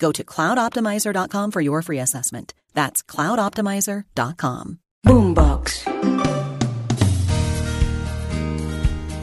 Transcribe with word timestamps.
Go 0.00 0.10
to 0.12 0.24
cloudoptimizer.com 0.24 1.50
for 1.52 1.60
your 1.60 1.82
free 1.82 2.00
assessment. 2.00 2.54
That's 2.74 3.02
cloudoptimizer.com. 3.04 4.78
Boombox. 5.06 5.84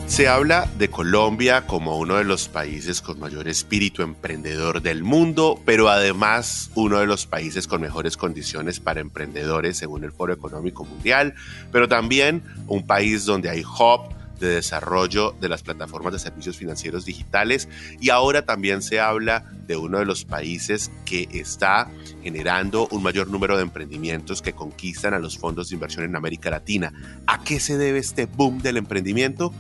Se 0.08 0.28
habla 0.28 0.68
de 0.80 0.90
Colombia 0.90 1.68
como 1.68 2.00
uno 2.00 2.16
de 2.16 2.24
los 2.24 2.48
países 2.48 3.02
con 3.02 3.20
mayor 3.20 3.48
espíritu 3.48 4.02
emprendedor 4.02 4.82
del 4.82 5.04
mundo, 5.04 5.62
pero 5.66 5.90
además 5.90 6.72
uno 6.76 7.00
de 7.00 7.06
los 7.06 7.28
países 7.28 7.68
con 7.68 7.82
mejores 7.82 8.18
condiciones 8.18 8.80
para 8.80 9.02
emprendedores 9.02 9.78
según 9.78 10.06
el 10.06 10.12
Foro 10.12 10.34
Económico 10.34 10.86
Mundial, 10.86 11.36
pero 11.72 11.88
también 11.88 12.42
un 12.68 12.88
país 12.88 13.26
donde 13.26 13.50
hay 13.50 13.64
hub 13.64 14.16
de 14.40 14.50
desarrollo 14.50 15.36
de 15.40 15.50
las 15.50 15.64
plataformas 15.64 16.14
de 16.14 16.20
servicios 16.20 16.58
financieros 16.58 17.06
digitales 17.06 17.68
y 18.00 18.10
ahora 18.10 18.44
también 18.44 18.82
se 18.82 19.00
habla 19.00 19.44
de 19.68 19.78
uno 19.78 20.00
de 20.00 20.06
los 20.06 20.26
países 20.26 20.92
que 21.06 21.28
está 21.32 21.90
generando 22.24 22.88
un 22.92 23.04
mayor 23.04 23.30
número 23.30 23.58
de 23.58 23.64
emprendimientos 23.64 24.42
que 24.42 24.54
conquistan 24.54 25.14
a 25.14 25.20
los 25.20 25.38
fondos 25.38 25.70
de 25.70 25.76
inversión 25.76 26.06
en 26.06 26.16
América 26.16 26.50
Latina. 26.50 26.94
¿A 27.26 27.44
qué 27.44 27.60
se 27.60 27.78
debe 27.78 28.00
este 28.00 28.26
boom 28.26 28.62
del 28.62 28.78
emprendimiento? 28.78 29.54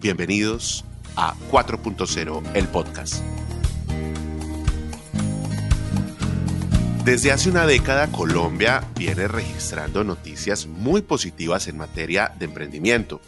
Bienvenidos 0.00 0.84
a 1.16 1.34
4.0, 1.50 2.42
el 2.54 2.68
podcast. 2.68 3.22
Desde 7.04 7.32
hace 7.32 7.50
una 7.50 7.66
década, 7.66 8.06
Colombia 8.10 8.82
viene 8.96 9.28
registrando 9.28 10.04
noticias 10.04 10.66
muy 10.66 11.02
positivas 11.02 11.68
en 11.68 11.76
materia 11.76 12.32
de 12.38 12.46
emprendimiento. 12.46 13.20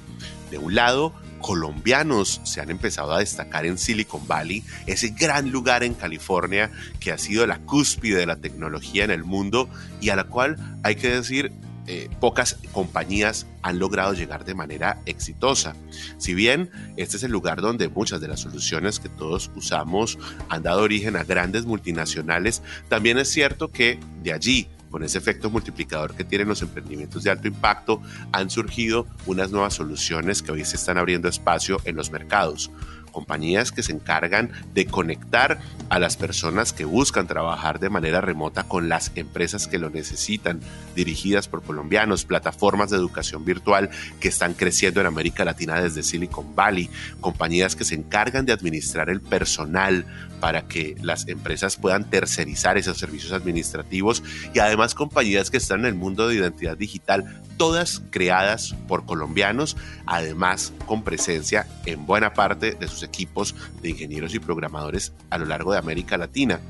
De 0.57 0.63
un 0.65 0.75
lado, 0.75 1.13
colombianos 1.43 2.41
se 2.45 2.63
han 2.63 2.71
empezado 2.71 3.13
a 3.13 3.19
destacar 3.19 3.67
en 3.67 3.77
Silicon 3.77 4.27
Valley, 4.27 4.65
ese 4.87 5.11
gran 5.11 5.51
lugar 5.51 5.85
en 5.85 5.93
California 5.93 6.71
que 6.99 7.13
ha 7.13 7.19
sido 7.19 7.47
la 7.47 7.59
cúspide 7.59 8.17
de 8.17 8.25
la 8.25 8.37
tecnología 8.37 9.05
en 9.05 9.11
el 9.11 9.23
mundo 9.23 9.69
y 10.01 10.09
a 10.09 10.17
la 10.17 10.25
cual 10.25 10.57
hay 10.83 10.97
que 10.97 11.11
decir 11.11 11.53
eh, 11.87 12.09
pocas 12.21 12.57
compañías 12.73 13.47
han 13.61 13.79
logrado 13.79 14.15
llegar 14.15 14.47
de 14.47 14.55
manera 14.55 14.99
exitosa. 15.05 15.77
Si 16.17 16.33
bien 16.33 16.71
este 16.97 17.19
es 17.19 17.23
el 17.23 17.33
lugar 17.33 17.61
donde 17.61 17.91
muchas 17.91 18.23
de 18.23 18.29
las 18.29 18.41
soluciones 18.41 18.99
que 18.99 19.11
todos 19.11 19.51
usamos 19.57 20.19
han 20.49 20.63
dado 20.63 20.81
origen 20.81 21.17
a 21.17 21.25
grandes 21.25 21.67
multinacionales, 21.67 22.63
también 22.89 23.19
es 23.19 23.29
cierto 23.29 23.71
que 23.71 24.01
de 24.23 24.33
allí 24.33 24.71
con 24.91 25.03
ese 25.03 25.19
efecto 25.19 25.51
multiplicador 25.51 26.15
que 26.15 26.25
tienen 26.25 26.49
los 26.49 26.63
emprendimientos 26.63 27.23
de 27.23 27.31
alto 27.31 27.49
impacto, 27.49 28.03
han 28.33 28.51
surgido 28.51 29.07
unas 29.27 29.51
nuevas 29.51 29.75
soluciones 29.75 30.43
que 30.43 30.53
hoy 30.53 30.65
se 30.65 30.77
están 30.77 30.99
abriendo 30.99 31.29
espacio 31.29 31.81
en 31.85 31.97
los 31.97 32.11
mercados 32.11 32.71
compañías 33.17 33.73
que 33.73 33.83
se 33.83 33.93
encargan 33.93 34.51
de 34.75 34.85
conectar 34.85 35.59
a 35.89 35.99
las 35.99 36.19
personas 36.19 36.75
que 36.75 36.85
buscan 36.85 37.27
trabajar 37.27 37.81
de 37.81 37.89
manera 37.89 38.21
remota 38.21 38.65
con 38.65 38.91
las 38.91 39.11
empresas 39.15 39.67
que 39.67 39.79
lo 39.79 39.89
necesitan, 39.89 40.61
dirigidas 40.95 41.49
por 41.49 41.63
colombianos, 41.63 42.27
plataformas 42.27 42.91
de 42.91 42.99
educación 42.99 43.47
virtual 43.47 43.89
que 44.21 44.29
están 44.29 44.53
creciendo 44.53 45.01
en 45.01 45.07
América 45.07 45.47
Latina 45.47 45.81
desde 45.81 46.03
Silicon 46.03 46.55
Valley, 46.55 46.91
compañías 47.23 47.75
que 47.75 47.87
se 47.87 47.95
encargan 47.95 48.45
de 48.45 48.53
administrar 48.53 49.09
el 49.09 49.23
personal 49.23 50.05
para 50.41 50.69
que 50.69 50.97
las 51.01 51.27
empresas 51.29 51.77
puedan 51.77 52.11
tercerizar 52.11 52.77
esos 52.77 52.99
servicios 52.99 53.33
administrativos 53.33 54.23
y 54.53 54.59
además 54.59 54.95
compañías 54.95 55.51
que 55.51 55.57
están 55.57 55.81
en 55.81 55.87
el 55.87 55.95
mundo 55.95 56.29
de 56.29 56.35
identidad 56.35 56.77
digital, 56.77 57.41
todas 57.57 58.03
creadas 58.11 58.75
por 58.87 59.07
colombianos, 59.07 59.79
además 60.05 60.75
con 60.85 61.03
presencia 61.03 61.67
en 61.87 62.05
buena 62.05 62.35
parte 62.35 62.73
de 62.73 62.89
sus 62.89 63.03
equipos 63.07 63.55
de 63.81 63.91
ingenieros 63.91 64.35
y 64.35 64.39
programadores 64.39 65.13
a 65.31 65.39
lo 65.39 65.47
largo 65.47 65.73
de 65.73 65.79
América 65.79 66.19
Latina. 66.19 66.61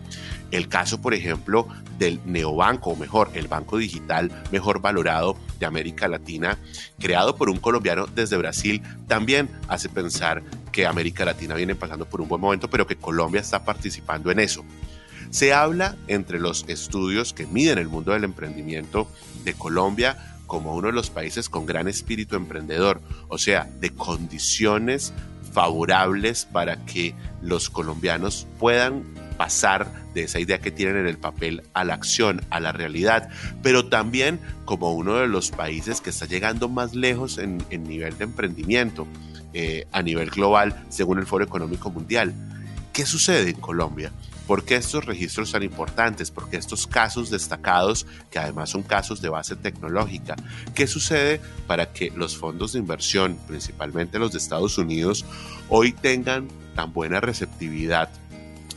El 0.51 0.69
caso, 0.69 1.01
por 1.01 1.15
ejemplo, 1.15 1.67
del 1.99 2.21
neobanco, 2.25 2.91
o 2.91 2.97
mejor, 2.97 3.31
el 3.35 3.49
banco 3.49 3.79
digital 3.79 4.31
mejor 4.53 4.81
valorado 4.81 5.37
de 5.59 5.67
América 5.67 6.07
Latina, 6.09 6.59
creado 6.99 7.37
por 7.37 7.51
un 7.51 7.59
colombiano 7.59 8.07
desde 8.07 8.37
Brasil, 8.37 8.83
también 9.09 9.51
hace 9.69 9.89
pensar 9.89 10.43
que 10.71 10.87
América 10.87 11.25
Latina 11.25 11.55
viene 11.55 11.75
pasando 11.75 12.07
por 12.07 12.21
un 12.21 12.29
buen 12.29 12.41
momento, 12.41 12.69
pero 12.71 12.87
que 12.87 12.97
Colombia 12.97 13.41
está 13.41 13.65
participando 13.65 14.31
en 14.31 14.41
eso. 14.41 14.65
Se 15.31 15.53
habla 15.53 15.97
entre 16.07 16.39
los 16.39 16.65
estudios 16.69 17.33
que 17.33 17.47
miden 17.47 17.79
el 17.79 17.89
mundo 17.89 18.13
del 18.13 18.25
emprendimiento 18.25 19.09
de 19.45 19.55
Colombia 19.55 20.37
como 20.47 20.77
uno 20.77 20.89
de 20.89 20.93
los 20.93 21.11
países 21.11 21.49
con 21.49 21.67
gran 21.67 21.89
espíritu 21.89 22.37
emprendedor, 22.37 23.01
o 23.29 23.39
sea, 23.39 23.69
de 23.81 23.91
condiciones 23.91 25.13
favorables 25.57 26.45
para 26.45 26.85
que 26.85 27.15
los 27.41 27.71
colombianos 27.71 28.47
puedan 28.59 29.05
pasar 29.39 29.91
de 30.13 30.25
esa 30.25 30.39
idea 30.39 30.59
que 30.59 30.71
tienen 30.71 30.99
en 30.99 31.07
el 31.07 31.17
papel 31.17 31.63
a 31.73 31.83
la 31.83 31.95
acción, 31.95 32.43
a 32.51 32.61
la 32.61 32.73
realidad, 32.73 33.31
pero 33.63 33.89
también 33.89 34.39
como 34.67 34.93
uno 34.93 35.15
de 35.15 35.29
los 35.29 35.51
países 35.51 36.03
que 36.03 36.11
está 36.11 36.27
llegando 36.27 36.69
más 36.69 36.95
lejos 36.95 37.39
en, 37.39 37.65
nivel 37.71 38.19
de 38.19 38.25
emprendimiento 38.25 39.07
eh, 39.55 39.87
a 39.93 40.03
nivel 40.03 40.29
global, 40.29 40.85
según 40.91 41.21
el 41.21 41.27
Foro 41.27 41.47
Económico 41.47 41.89
Mundial. 41.89 42.35
¿Qué 42.93 43.07
sucede 43.07 43.49
en 43.49 43.59
Colombia? 43.59 44.13
¿Por 44.47 44.65
qué 44.65 44.77
estos 44.77 45.05
registros 45.05 45.53
tan 45.53 45.63
importantes? 45.63 46.31
¿Por 46.31 46.49
qué 46.49 46.57
estos 46.57 46.87
casos 46.87 47.31
destacados, 47.31 48.07
que 48.31 48.39
además 48.39 48.71
son 48.71 48.83
casos 48.83 49.21
de 49.21 49.29
base 49.29 49.57
tecnológica? 49.57 50.37
¿Qué 50.75 50.87
sucede 50.87 51.41
para 51.67 51.93
que 51.93 52.13
los 52.15 52.37
fondos 52.37 52.73
de 52.73 52.79
inversión, 52.79 53.39
principalmente 53.47 54.19
los 54.19 54.33
de 54.33 54.39
Estados 54.39 54.79
Unidos, 54.79 55.25
hoy 55.69 55.93
tengan 55.93 56.49
tan 56.75 56.93
buena 56.93 57.21
receptividad 57.21 58.11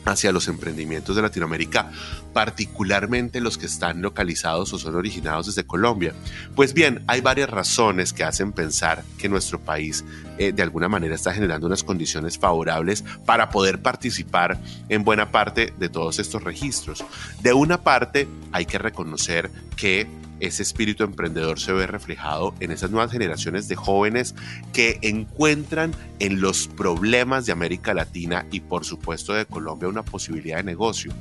hacia 0.06 0.32
los 0.32 0.48
emprendimientos 0.48 1.16
de 1.16 1.22
Latinoamérica, 1.22 1.92
particularmente 2.34 3.42
los 3.42 3.58
que 3.58 3.66
están 3.66 4.02
localizados 4.02 4.74
o 4.74 4.80
son 4.80 4.96
originados 4.96 5.48
desde 5.48 5.66
Colombia? 5.66 6.14
Pues 6.56 6.74
bien, 6.74 7.04
hay 7.08 7.22
varias 7.22 7.50
razones 7.50 8.14
que 8.14 8.24
hacen 8.24 8.52
pensar 8.52 9.04
que 9.18 9.30
nuestro 9.30 9.59
país 9.59 10.04
eh, 10.38 10.52
de 10.52 10.64
alguna 10.64 10.88
manera 10.88 11.16
está 11.16 11.34
generando 11.34 11.68
unas 11.68 11.84
condiciones 11.84 12.38
favorables 12.38 13.04
para 13.26 13.50
poder 13.50 13.82
participar 13.82 14.59
en 14.88 15.04
buena 15.04 15.32
parte 15.32 15.74
de 15.78 15.90
todos 15.90 16.20
estos 16.20 16.44
registros. 16.44 17.04
De 17.42 17.54
una 17.54 17.82
parte, 17.82 18.28
hay 18.52 18.66
que 18.66 18.78
reconocer 18.78 19.52
que 19.76 20.08
ese 20.40 20.64
espíritu 20.64 21.04
emprendedor 21.04 21.60
se 21.60 21.74
ve 21.74 21.88
reflejado 21.88 22.54
en 22.59 22.72
esas 22.72 22.91
nuevas 22.91 23.12
generaciones 23.12 23.68
de 23.68 23.76
jóvenes 23.76 24.36
que 24.74 25.00
encuentran 25.02 25.94
en 26.20 26.41
los 26.41 26.68
problemas 26.68 27.46
de 27.46 27.52
América 27.52 27.94
Latina 27.94 28.46
y 28.52 28.62
por 28.62 28.86
supuesto 28.86 29.34
de 29.34 29.46
Colombia 29.46 29.88
una 29.88 30.03
posibilidad 30.03 30.58
de 30.58 30.64
negocio. 30.64 31.14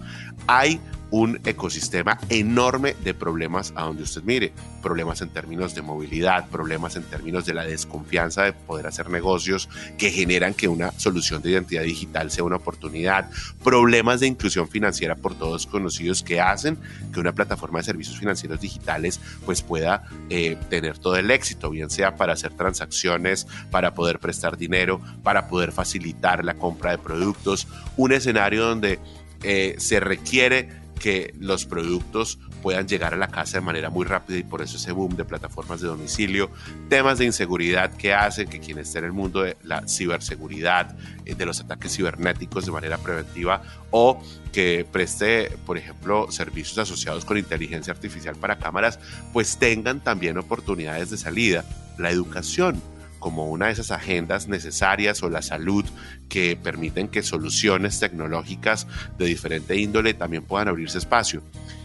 Hay 0.47 0.81
un 1.11 1.41
ecosistema 1.45 2.19
enorme 2.29 2.95
de 3.03 3.15
problemas 3.15 3.73
a 3.77 3.83
donde 3.83 4.03
usted 4.03 4.23
mire, 4.23 4.53
problemas 4.83 5.21
en 5.23 5.31
términos 5.31 5.75
de 5.75 5.83
movilidad, 5.83 6.49
problemas 6.49 6.97
en 6.97 7.03
términos 7.05 7.47
de 7.47 7.55
la 7.55 7.65
desconfianza 7.65 8.45
de 8.45 8.53
poder 8.53 8.87
hacer 8.87 9.09
negocios 9.11 9.69
que 9.97 10.11
generan 10.11 10.55
que 10.55 10.69
una 10.69 10.93
solución 10.99 11.43
de 11.43 11.51
identidad 11.51 11.83
digital 11.83 12.31
sea 12.31 12.45
una 12.45 12.57
oportunidad, 12.57 13.31
problemas 13.65 14.21
de 14.21 14.27
inclusión 14.27 14.69
financiera 14.69 15.15
por 15.15 15.35
todos 15.35 15.67
conocidos 15.67 16.23
que 16.23 16.41
hacen 16.41 16.79
que 17.13 17.21
una 17.21 17.33
plataforma 17.33 17.79
de 17.79 17.85
servicios 17.85 18.19
financieros 18.19 18.61
digitales 18.61 19.21
pues 19.47 19.63
pueda 19.63 20.05
eh, 20.31 20.57
tener 20.69 20.99
todo 20.99 21.17
el 21.17 21.31
éxito, 21.31 21.71
bien 21.71 21.91
sea 21.91 22.17
para 22.17 22.35
hacer 22.35 22.53
transacciones, 22.53 23.47
para 23.71 23.95
poder 23.95 24.19
prestar 24.19 24.57
dinero, 24.57 25.01
para 25.23 25.49
poder 25.49 25.73
facilitar 25.73 26.45
la 26.45 26.55
compra 26.55 26.93
de 26.93 26.99
productos, 26.99 27.67
un 27.97 28.13
escenario 28.13 28.67
donde 28.67 28.99
eh, 29.43 29.77
se 29.79 30.01
requiere 30.01 30.69
que 30.99 31.35
los 31.39 31.65
productos 31.65 32.39
puedan 32.63 32.89
llegar 32.89 33.15
a 33.15 33.17
la 33.17 33.29
casa 33.29 33.59
de 33.59 33.65
manera 33.65 33.91
muy 33.91 34.05
rápida 34.05 34.39
y 34.39 34.43
por 34.43 34.63
eso 34.63 34.77
ese 34.77 34.93
boom 34.93 35.17
de 35.17 35.25
plataformas 35.25 35.81
de 35.81 35.89
domicilio, 35.89 36.51
temas 36.89 37.19
de 37.19 37.25
inseguridad 37.25 37.93
que 37.95 38.13
hacen 38.13 38.49
que 38.49 38.61
quien 38.61 38.79
esté 38.79 38.99
en 38.99 39.05
el 39.07 39.13
mundo 39.13 39.43
de 39.43 39.57
la 39.63 39.87
ciberseguridad, 39.87 40.97
eh, 41.25 41.35
de 41.35 41.47
los 41.47 41.61
ataques 41.61 41.97
cibernéticos 41.97 42.67
de 42.67 42.73
manera 42.73 42.99
preventiva 42.99 43.63
o 43.91 44.23
que 44.53 44.87
preste, 44.91 45.57
por 45.67 45.79
ejemplo, 45.79 46.31
servicios 46.31 46.79
asociados 46.79 47.25
con 47.25 47.39
inteligencia 47.39 47.93
artificial 47.93 48.37
para 48.37 48.59
cámaras, 48.59 48.99
pues 49.33 49.59
tengan 49.59 50.01
también 50.01 50.39
oportunidades 50.39 51.11
de 51.11 51.17
salida. 51.17 51.65
La 51.99 52.11
educación 52.11 52.81
como 53.19 53.49
una 53.49 53.67
de 53.67 53.73
esas 53.73 53.91
agendas 53.91 54.49
necesarias 54.49 55.23
o 55.23 55.31
la 55.31 55.43
salud 55.43 55.85
que 56.29 56.57
permiten 56.57 57.09
que 57.09 57.23
soluciones 57.23 57.99
tecnológicas 58.01 58.87
de 59.19 59.27
diferente 59.27 59.77
índole 59.77 60.15
también 60.15 60.45
puedan 60.45 60.69
abrirse 60.69 60.99
espacio. 60.99 61.43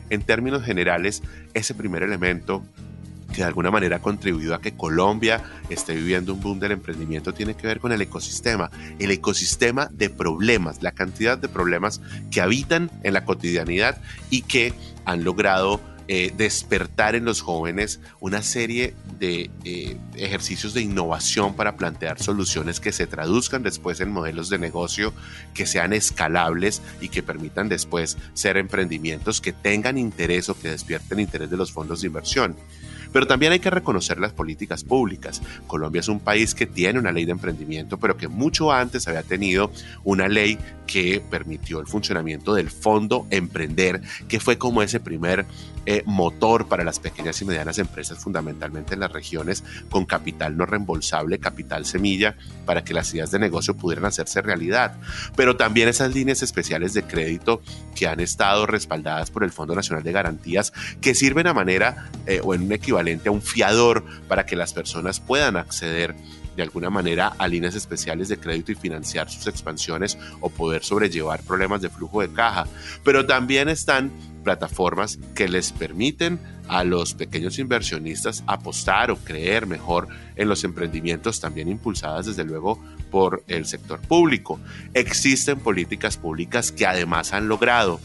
En 0.09 0.21
términos 0.21 0.63
generales, 0.63 1.23
ese 1.53 1.73
primer 1.73 2.03
elemento 2.03 2.63
que 3.33 3.41
de 3.41 3.47
alguna 3.47 3.71
manera 3.71 3.97
ha 3.97 4.01
contribuido 4.01 4.53
a 4.53 4.61
que 4.61 4.75
Colombia 4.77 5.41
esté 5.69 5.95
viviendo 5.95 6.33
un 6.33 6.41
boom 6.41 6.59
del 6.59 6.73
emprendimiento 6.73 7.33
tiene 7.33 7.55
que 7.55 7.67
ver 7.67 7.79
con 7.79 7.91
el 7.91 8.01
ecosistema, 8.01 8.69
el 8.99 9.11
ecosistema 9.11 9.89
de 9.91 10.09
problemas, 10.09 10.83
la 10.83 10.91
cantidad 10.91 11.37
de 11.37 11.49
problemas 11.49 11.99
que 12.31 12.41
habitan 12.41 12.91
en 13.01 13.13
la 13.13 13.25
cotidianidad 13.25 13.97
y 14.29 14.43
que 14.43 14.73
han 15.05 15.23
logrado 15.23 15.81
eh, 16.07 16.33
despertar 16.35 17.15
en 17.15 17.25
los 17.25 17.41
jóvenes 17.41 17.99
una 18.19 18.41
serie 18.41 18.93
de 19.19 19.49
eh, 19.63 19.97
ejercicios 20.15 20.73
de 20.73 20.81
innovación 20.81 21.55
para 21.55 21.77
plantear 21.77 22.21
soluciones 22.21 22.79
que 22.79 22.91
se 22.91 23.07
traduzcan 23.07 23.63
después 23.63 24.01
en 24.01 24.11
modelos 24.11 24.49
de 24.49 24.57
negocio 24.57 25.13
que 25.53 25.65
sean 25.65 25.93
escalables 25.93 26.81
y 26.99 27.09
que 27.09 27.23
permitan 27.23 27.69
después 27.69 28.17
ser 28.33 28.57
emprendimientos 28.57 29.39
que 29.39 29.53
tengan 29.53 29.97
interés 29.97 30.49
o 30.49 30.59
que 30.59 30.69
despierten 30.69 31.19
interés 31.19 31.49
de 31.49 31.57
los 31.57 31.71
fondos 31.71 32.01
de 32.01 32.07
inversión. 32.07 32.55
Pero 33.13 33.27
también 33.27 33.53
hay 33.53 33.59
que 33.59 33.69
reconocer 33.69 34.19
las 34.19 34.33
políticas 34.33 34.83
públicas. 34.83 35.41
Colombia 35.67 36.01
es 36.01 36.09
un 36.09 36.19
país 36.19 36.53
que 36.53 36.65
tiene 36.65 36.99
una 36.99 37.11
ley 37.11 37.25
de 37.25 37.31
emprendimiento, 37.31 37.97
pero 37.97 38.17
que 38.17 38.27
mucho 38.27 38.71
antes 38.71 39.07
había 39.07 39.23
tenido 39.23 39.71
una 40.03 40.27
ley 40.27 40.57
que 40.87 41.21
permitió 41.29 41.79
el 41.79 41.87
funcionamiento 41.87 42.53
del 42.53 42.69
Fondo 42.69 43.25
Emprender, 43.29 44.01
que 44.27 44.39
fue 44.39 44.57
como 44.57 44.81
ese 44.81 44.99
primer 44.99 45.45
eh, 45.85 46.03
motor 46.05 46.67
para 46.67 46.83
las 46.83 46.99
pequeñas 46.99 47.41
y 47.41 47.45
medianas 47.45 47.77
empresas, 47.77 48.17
fundamentalmente 48.17 48.93
en 48.93 49.01
las 49.01 49.11
regiones, 49.11 49.63
con 49.89 50.05
capital 50.05 50.57
no 50.57 50.65
reembolsable, 50.65 51.39
capital 51.39 51.85
semilla, 51.85 52.35
para 52.65 52.83
que 52.83 52.93
las 52.93 53.13
ideas 53.13 53.31
de 53.31 53.39
negocio 53.39 53.75
pudieran 53.75 54.05
hacerse 54.05 54.41
realidad. 54.41 54.95
Pero 55.35 55.57
también 55.57 55.89
esas 55.89 56.13
líneas 56.13 56.41
especiales 56.41 56.93
de 56.93 57.03
crédito 57.03 57.61
que 57.95 58.07
han 58.07 58.19
estado 58.19 58.65
respaldadas 58.65 59.29
por 59.29 59.43
el 59.43 59.51
Fondo 59.51 59.75
Nacional 59.75 60.03
de 60.03 60.11
Garantías, 60.11 60.73
que 61.01 61.15
sirven 61.15 61.47
a 61.47 61.53
manera 61.53 62.09
eh, 62.25 62.39
o 62.43 62.53
en 62.53 62.63
un 62.63 62.71
equivalente 62.71 63.02
a 63.07 63.31
un 63.31 63.41
fiador 63.41 64.03
para 64.27 64.45
que 64.45 64.55
las 64.55 64.73
personas 64.73 65.19
puedan 65.19 65.57
acceder 65.57 66.15
de 66.55 66.63
alguna 66.63 66.89
manera 66.89 67.33
a 67.37 67.47
líneas 67.47 67.75
especiales 67.75 68.29
de 68.29 68.37
crédito 68.37 68.71
y 68.71 68.75
financiar 68.75 69.29
sus 69.29 69.47
expansiones 69.47 70.17
o 70.39 70.49
poder 70.49 70.83
sobrellevar 70.83 71.41
problemas 71.41 71.81
de 71.81 71.89
flujo 71.89 72.21
de 72.21 72.31
caja. 72.31 72.67
Pero 73.03 73.25
también 73.25 73.69
están 73.69 74.11
plataformas 74.43 75.17
que 75.35 75.47
les 75.47 75.71
permiten 75.71 76.39
a 76.67 76.83
los 76.83 77.13
pequeños 77.13 77.59
inversionistas 77.59 78.43
apostar 78.47 79.11
o 79.11 79.17
creer 79.17 79.67
mejor 79.67 80.07
en 80.35 80.47
los 80.47 80.63
emprendimientos 80.63 81.39
también 81.39 81.67
impulsadas 81.67 82.25
desde 82.25 82.43
luego 82.43 82.79
por 83.11 83.43
el 83.47 83.65
sector 83.65 83.99
público. 83.99 84.59
Existen 84.93 85.59
políticas 85.59 86.17
públicas 86.17 86.71
que 86.71 86.85
además 86.85 87.33
han 87.33 87.47
logrado 87.47 87.99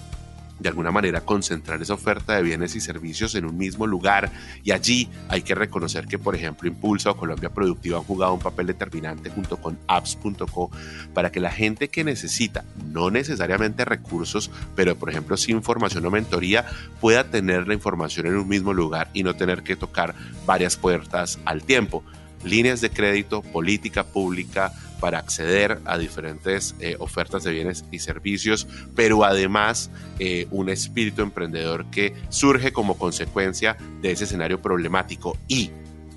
de 0.58 0.68
alguna 0.68 0.90
manera 0.90 1.20
concentrar 1.20 1.80
esa 1.80 1.94
oferta 1.94 2.34
de 2.34 2.42
bienes 2.42 2.74
y 2.74 2.80
servicios 2.80 3.34
en 3.34 3.44
un 3.44 3.56
mismo 3.56 3.86
lugar. 3.86 4.30
Y 4.64 4.72
allí 4.72 5.08
hay 5.28 5.42
que 5.42 5.54
reconocer 5.54 6.06
que 6.06 6.18
por 6.18 6.34
ejemplo 6.34 6.68
Impulsa 6.68 7.10
o 7.10 7.16
Colombia 7.16 7.50
Productiva 7.50 7.98
han 7.98 8.04
jugado 8.04 8.34
un 8.34 8.40
papel 8.40 8.66
determinante 8.66 9.30
junto 9.30 9.56
con 9.58 9.78
apps.co 9.86 10.70
para 11.14 11.30
que 11.30 11.40
la 11.40 11.50
gente 11.50 11.88
que 11.88 12.04
necesita 12.04 12.64
no 12.86 13.10
necesariamente 13.10 13.84
recursos 13.84 14.50
pero 14.74 14.96
por 14.96 15.10
ejemplo 15.10 15.36
sin 15.36 15.56
información 15.56 16.04
o 16.06 16.10
mentoría 16.10 16.64
pueda 17.00 17.24
tener 17.24 17.68
la 17.68 17.74
información 17.74 18.26
en 18.26 18.36
un 18.36 18.48
mismo 18.48 18.72
lugar 18.72 19.10
y 19.12 19.22
no 19.22 19.34
tener 19.36 19.62
que 19.62 19.76
tocar 19.76 20.14
varias 20.46 20.76
puertas 20.76 21.38
al 21.44 21.62
tiempo. 21.62 22.02
Líneas 22.44 22.80
de 22.80 22.90
crédito, 22.90 23.42
política 23.42 24.04
pública, 24.04 24.72
para 25.00 25.18
acceder 25.18 25.78
a 25.84 25.98
diferentes 25.98 26.74
eh, 26.80 26.96
ofertas 26.98 27.44
de 27.44 27.52
bienes 27.52 27.84
y 27.90 27.98
servicios, 28.00 28.66
pero 28.94 29.24
además 29.24 29.90
eh, 30.18 30.46
un 30.50 30.68
espíritu 30.68 31.22
emprendedor 31.22 31.86
que 31.90 32.14
surge 32.28 32.72
como 32.72 32.98
consecuencia 32.98 33.76
de 34.02 34.12
ese 34.12 34.24
escenario 34.24 34.60
problemático 34.60 35.36
y, 35.48 35.70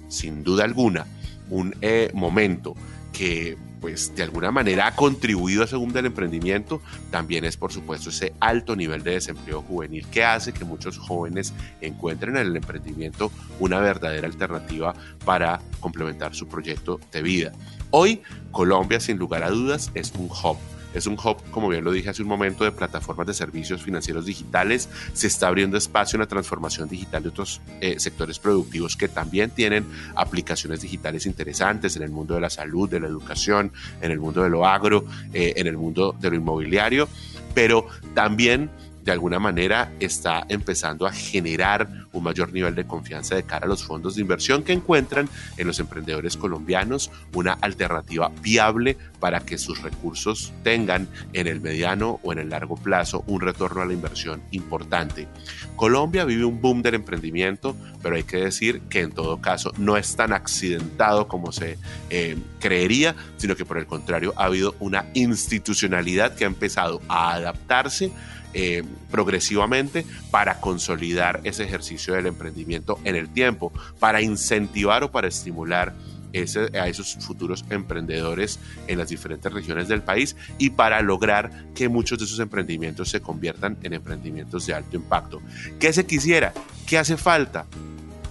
sin 0.07 0.44
duda 0.44 0.63
alguna, 0.63 1.06
un 1.50 1.75
eh, 1.81 2.12
momento 2.13 2.75
que 3.13 3.57
pues 3.81 4.16
de 4.16 4.24
alguna 4.24 4.51
manera 4.51 4.88
ha 4.88 4.95
contribuido 4.95 5.63
a 5.63 5.66
ese 5.66 5.75
boom 5.75 5.92
del 5.92 6.06
emprendimiento, 6.06 6.81
también 7.10 7.44
es 7.44 7.57
por 7.57 7.74
supuesto 7.74 8.12
ese 8.12 8.33
alto 8.39 8.75
nivel 8.75 9.04
de 9.04 9.13
desempleo 9.13 9.63
juvenil 9.63 10.06
que 10.07 10.24
hace 10.24 10.54
que 10.54 10.63
muchos 10.63 10.98
jóvenes 10.98 11.54
encuentren 11.81 12.38
en 12.38 12.48
el 12.48 12.56
emprendimiento 12.56 13.31
una 13.60 13.80
verdadera 13.80 14.28
alternativa 14.28 14.94
para 15.25 15.60
complementar 15.80 16.36
su 16.36 16.48
proyecto 16.48 17.00
de 17.12 17.24
vida. 17.24 17.51
Hoy 17.89 18.22
Colombia 18.51 19.00
sin 19.00 19.18
lugar 19.18 19.44
a 19.44 19.50
dudas 19.50 19.92
es 19.95 20.13
un 20.16 20.25
hub 20.28 20.57
es 20.94 21.08
un 21.08 21.14
hub, 21.14 21.38
como 21.52 21.70
bien 21.70 21.84
lo 21.84 21.92
dije 21.92 22.10
hace 22.10 22.22
un 22.22 22.28
momento, 22.28 22.64
de 22.64 22.72
plataformas 22.72 23.28
de 23.28 23.34
servicios 23.34 23.82
financieros 23.82 24.26
digitales. 24.26 24.90
Se 25.14 25.28
está 25.28 25.48
abriendo 25.48 25.78
espacio 25.78 26.18
en 26.18 26.22
la 26.22 26.28
transformación 26.28 26.90
digital 26.90 27.24
de 27.24 27.30
otros 27.30 27.62
eh, 27.80 28.00
sectores 28.00 28.40
productivos 28.40 28.96
que 28.96 29.08
también 29.08 29.52
tienen 29.52 29.86
aplicaciones 30.16 30.82
digitales 30.82 31.26
interesantes 31.26 31.96
en 31.96 32.04
el 32.04 32.12
mundo 32.12 32.36
de 32.36 32.42
la 32.42 32.50
salud, 32.50 32.90
de 32.90 33.00
la 33.00 33.08
educación, 33.08 33.72
en 34.02 34.12
el 34.12 34.20
mundo 34.20 34.44
de 34.44 34.50
lo 34.50 34.66
agro, 34.66 35.06
eh, 35.34 35.54
en 35.56 35.68
el 35.68 35.78
mundo 35.78 36.16
de 36.20 36.30
lo 36.30 36.36
inmobiliario, 36.36 37.08
pero 37.54 37.88
también 38.14 38.70
de 39.03 39.12
alguna 39.12 39.39
manera 39.39 39.92
está 40.00 40.45
empezando 40.50 41.06
a 41.06 41.12
generar 41.12 42.07
un 42.13 42.24
mayor 42.24 42.53
nivel 42.53 42.75
de 42.75 42.86
confianza 42.86 43.36
de 43.36 43.44
cara 43.44 43.65
a 43.65 43.69
los 43.69 43.83
fondos 43.83 44.15
de 44.15 44.21
inversión 44.21 44.63
que 44.63 44.74
encuentran 44.74 45.30
en 45.57 45.68
los 45.68 45.80
emprendedores 45.80 46.38
colombianos 46.38 47.12
una 47.33 47.53
alternativa 47.53 48.31
viable 48.42 48.98
para 49.19 49.39
que 49.42 49.57
sus 49.57 49.81
recursos 49.81 50.53
tengan 50.63 51.07
en 51.33 51.48
el 51.48 51.62
mediano 51.62 52.19
o 52.24 52.33
en 52.33 52.39
el 52.39 52.50
largo 52.50 52.75
plazo 52.75 53.24
un 53.27 53.42
retorno 53.42 53.81
a 53.81 53.86
la 53.86 53.94
inversión 53.94 54.42
importante. 54.51 55.27
Colombia 55.75 56.25
vive 56.25 56.45
un 56.45 56.62
boom 56.62 56.81
del 56.81 56.95
emprendimiento, 56.95 57.75
pero 58.01 58.15
hay 58.15 58.24
que 58.24 58.38
decir 58.38 58.81
que 58.89 59.01
en 59.01 59.12
todo 59.12 59.42
caso 59.42 59.71
no 59.77 59.97
es 59.97 60.15
tan 60.15 60.33
accidentado 60.33 61.27
como 61.27 61.52
se 61.52 61.78
eh, 62.09 62.37
creería, 62.59 63.16
sino 63.37 63.56
que 63.56 63.66
por 63.66 63.78
el 63.78 63.85
contrario 63.85 64.33
ha 64.37 64.45
habido 64.45 64.76
una 64.80 65.06
institucionalidad 65.14 66.35
que 66.35 66.44
ha 66.44 66.47
empezado 66.47 67.02
a 67.07 67.33
adaptarse 67.33 68.11
eh, 68.54 68.84
progresivamente 69.10 70.06
para 70.30 70.60
consolidar 70.60 71.42
ese 71.44 71.64
ejercicio 71.64 72.14
del 72.14 72.28
emprendimiento 72.28 73.00
en 73.04 73.16
el 73.16 73.30
tiempo, 73.30 73.72
para 74.00 74.22
incentivar 74.22 75.04
o 75.04 75.12
para 75.12 75.28
estimular 75.28 75.94
a 76.80 76.88
esos 76.88 77.18
futuros 77.20 77.66
emprendedores 77.70 78.60
en 78.88 78.98
las 78.98 79.10
diferentes 79.10 79.52
regiones 79.52 79.88
del 79.88 80.02
país 80.02 80.36
y 80.58 80.72
para 80.72 81.02
lograr 81.02 81.66
que 81.76 81.90
muchos 81.90 82.20
de 82.20 82.26
esos 82.26 82.40
emprendimientos 82.40 83.10
se 83.10 83.22
conviertan 83.22 83.78
en 83.84 83.94
emprendimientos 83.94 84.66
de 84.66 84.74
alto 84.74 84.96
impacto. 84.96 85.42
¿Qué 85.80 85.92
se 85.92 86.06
quisiera? 86.06 86.54
¿Qué 86.86 86.98
hace 86.98 87.18
falta? 87.18 87.66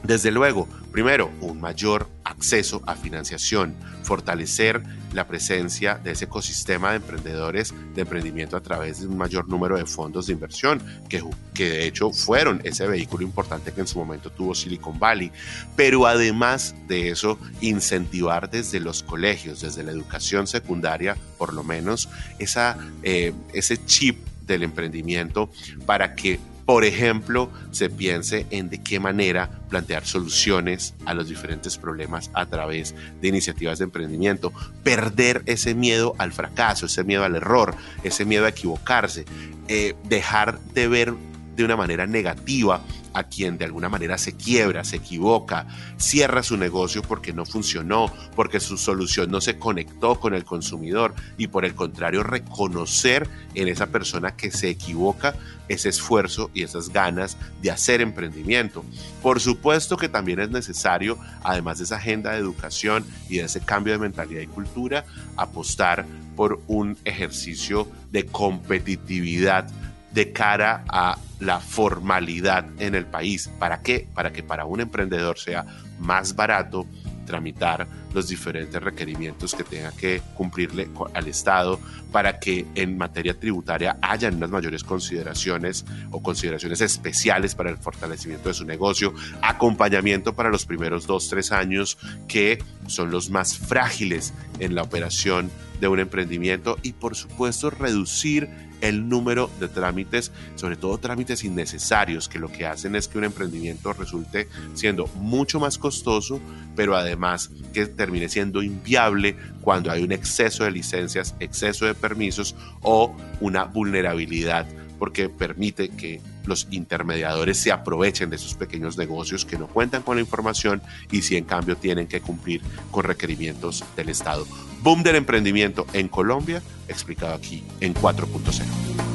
Desde 0.03 0.31
luego, 0.31 0.67
primero, 0.93 1.31
un 1.41 1.61
mayor 1.61 2.09
acceso 2.25 2.83
a 2.87 2.95
financiación, 2.95 3.75
fortalecer 4.03 4.83
la 5.13 5.27
presencia 5.27 5.97
de 5.97 6.13
ese 6.13 6.27
ecosistema 6.27 6.91
de 6.91 6.97
emprendedores 6.97 7.75
de 7.95 8.03
emprendimiento 8.03 8.57
a 8.57 8.61
través 8.61 9.01
de 9.01 9.07
un 9.07 9.17
mayor 9.17 9.49
número 9.49 9.77
de 9.77 9.87
fondos 9.87 10.27
de 10.27 10.33
inversión, 10.33 10.83
que, 11.09 11.23
que 11.55 11.71
de 11.71 11.87
hecho 11.87 12.11
fueron 12.13 12.61
ese 12.65 12.87
vehículo 12.87 13.25
importante 13.25 13.73
que 13.73 13.81
en 13.81 13.87
su 13.87 13.99
momento 13.99 14.31
tuvo 14.31 14.55
Silicon 14.55 14.99
Valley. 14.99 15.31
Pero 15.77 16.07
además 16.07 16.75
de 16.89 17.11
eso, 17.11 17.39
incentivar 17.61 18.51
desde 18.51 18.81
los 18.81 19.03
colegios, 19.03 19.61
desde 19.61 19.83
la 19.83 19.93
educación 19.93 20.47
secundaria, 20.47 21.17
por 21.39 21.55
lo 21.55 21.65
menos, 21.65 22.09
esa, 22.39 22.79
eh, 23.03 23.33
ese 23.53 23.85
chip 23.85 24.19
del 24.47 24.63
emprendimiento 24.65 25.51
para 25.87 26.15
que 26.15 26.39
por 26.71 26.85
ejemplo, 26.85 27.51
se 27.73 27.91
piense 27.91 28.47
en 28.51 28.71
de 28.71 28.81
qué 28.81 29.01
manera 29.01 29.51
plantear 29.69 30.07
soluciones 30.07 30.95
a 31.05 31.15
los 31.15 31.29
diferentes 31.29 31.77
problemas 31.77 32.31
a 32.33 32.47
través 32.47 32.95
de 33.21 33.27
iniciativas 33.27 33.81
de 33.81 33.87
emprendimiento, 33.87 34.53
perder 34.85 35.43
ese 35.47 35.75
miedo 35.75 36.15
al 36.19 36.31
fracaso, 36.33 36.87
ese 36.87 37.03
miedo 37.03 37.25
al 37.25 37.35
error, 37.35 37.75
ese 38.05 38.25
miedo 38.25 38.47
a 38.47 38.51
equivocarse, 38.51 39.25
eh, 39.67 39.97
dejar 40.05 40.61
de 40.61 40.87
ver 40.87 41.13
de 41.57 41.65
una 41.65 41.75
manera 41.75 42.07
negativa 42.07 42.81
a 43.15 43.25
quien 43.25 43.59
de 43.59 43.65
alguna 43.65 43.89
manera 43.89 44.19
se 44.19 44.37
quiebra, 44.37 44.85
se 44.85 44.97
equivoca, 44.97 45.67
cierra 45.97 46.43
su 46.43 46.57
negocio 46.57 47.03
porque 47.03 47.33
no 47.33 47.45
funcionó, 47.45 48.13
porque 48.35 48.61
su 48.61 48.77
solución 48.77 49.31
no 49.31 49.41
se 49.41 49.59
conectó 49.59 50.19
con 50.21 50.35
el 50.35 50.45
consumidor 50.45 51.15
y 51.37 51.49
por 51.49 51.65
el 51.65 51.75
contrario 51.75 52.23
reconocer 52.23 53.29
en 53.55 53.69
esa 53.69 53.89
persona 53.89 54.37
que 54.37 54.51
se 54.51 54.69
equivoca 54.71 55.35
ese 55.69 55.89
esfuerzo 55.89 56.51
y 56.53 56.65
esas 56.65 56.89
ganas 56.89 57.37
de 57.63 57.71
hacer 57.71 58.01
emprendimiento. 58.01 58.85
Por 59.23 59.41
supuesto 59.41 59.97
que 59.97 60.09
también 60.09 60.41
es 60.41 60.51
necesario, 60.51 61.17
además 61.43 61.79
de 61.79 61.85
esa 61.85 61.97
agenda 61.97 62.33
de 62.33 62.39
educación 62.39 63.05
y 63.29 63.37
de 63.39 63.45
ese 63.45 63.61
cambio 63.61 63.93
de 63.93 64.01
mentalidad 64.01 64.41
y 64.41 64.47
cultura, 64.49 65.05
apostar 65.37 66.07
por 66.35 66.61
un 66.67 66.97
ejercicio 67.05 67.87
de 68.11 68.27
competitividad 68.27 69.71
de 70.13 70.33
cara 70.33 70.85
a 70.89 71.19
la 71.39 71.61
formalidad 71.61 72.67
en 72.79 72.95
el 72.95 73.07
país. 73.07 73.51
¿Para 73.59 73.81
qué? 73.81 74.07
Para 74.15 74.33
que 74.33 74.43
para 74.43 74.65
un 74.65 74.81
emprendedor 74.81 75.39
sea 75.39 75.65
más 75.99 76.35
barato 76.35 76.87
tramitar 77.27 77.87
los 78.15 78.29
diferentes 78.29 78.83
requerimientos 78.83 79.55
que 79.55 79.65
tenga 79.65 79.93
que 79.93 80.23
cumplirle 80.35 80.89
al 81.15 81.29
Estado 81.29 81.81
para 82.13 82.39
que 82.39 82.67
en 82.75 82.99
materia 82.99 83.39
tributaria 83.39 83.99
hayan 84.03 84.37
unas 84.37 84.51
mayores 84.51 84.85
consideraciones 84.85 85.85
o 86.11 86.23
consideraciones 86.23 86.81
especiales 86.81 87.55
para 87.55 87.71
el 87.71 87.79
fortalecimiento 87.79 88.49
de 88.49 88.55
su 88.55 88.65
negocio, 88.65 89.15
acompañamiento 89.43 90.35
para 90.35 90.51
los 90.51 90.67
primeros 90.67 91.07
dos, 91.07 91.29
tres 91.29 91.53
años 91.53 91.99
que 92.29 92.63
son 92.87 93.11
los 93.11 93.31
más 93.31 93.57
frágiles 93.57 94.33
en 94.59 94.75
la 94.75 94.83
operación 94.83 95.51
de 95.81 95.89
un 95.89 95.99
emprendimiento 95.99 96.79
y 96.83 96.93
por 96.93 97.17
supuesto 97.17 97.71
reducir 97.71 98.49
el 98.81 99.09
número 99.09 99.51
de 99.61 99.69
trámites, 99.69 100.33
sobre 100.55 100.77
todo 100.77 100.99
trámites 100.99 101.45
innecesarios, 101.45 102.29
que 102.29 102.39
lo 102.39 102.51
que 102.51 102.67
hacen 102.67 102.97
es 102.97 103.09
que 103.09 103.19
un 103.19 103.25
emprendimiento 103.25 103.93
resulte 103.93 104.49
siendo 104.75 105.07
mucho 105.17 105.61
más 105.61 105.79
costoso, 105.79 106.41
pero 106.77 106.97
además 106.97 107.51
que 107.73 107.87
termine 108.01 108.31
siendo 108.31 108.63
inviable 108.63 109.37
cuando 109.61 109.91
hay 109.91 110.03
un 110.03 110.11
exceso 110.11 110.65
de 110.65 110.71
licencias, 110.71 111.35
exceso 111.39 111.85
de 111.85 111.93
permisos 111.93 112.57
o 112.81 113.15
una 113.41 113.65
vulnerabilidad 113.65 114.67
porque 114.99 115.29
permite 115.29 115.91
que 115.91 116.23
los 116.47 116.67
intermediadores 116.71 117.59
se 117.59 117.73
aprovechen 117.73 118.31
de 118.31 118.37
esos 118.37 118.55
pequeños 118.55 118.97
negocios 118.97 119.45
que 119.45 119.59
no 119.59 119.67
cuentan 119.67 120.01
con 120.03 120.17
la 120.17 120.23
información 120.23 120.81
y 121.11 121.21
si 121.21 121.37
en 121.37 121.45
cambio 121.45 121.77
tienen 121.77 122.07
que 122.07 122.23
cumplir 122.23 122.63
con 122.91 123.05
requerimientos 123.05 123.85
del 123.97 124.09
Estado. 124.09 124.47
Boom 124.83 125.03
del 125.03 125.17
emprendimiento 125.17 125.87
en 125.93 126.09
Colombia, 126.09 126.63
explicado 126.89 127.35
aquí 127.35 127.63
en 127.81 127.93
4.0. 127.93 129.10